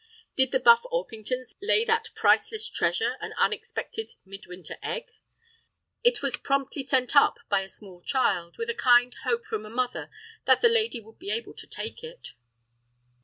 [0.35, 5.11] Did the Buff Orpingtons lay that priceless treasure, an unexpected mid winter egg?
[6.03, 10.09] It was promptly sent up by a small child, with a kind hope from mother
[10.45, 12.33] that the lady would be able to take it.